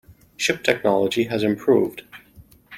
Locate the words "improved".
1.43-2.01